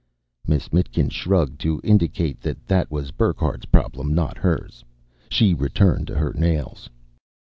[0.47, 4.83] Miss Mitkin shrugged to indicate that that was Burckhardt's problem, not hers.
[5.29, 6.89] She returned to her nails.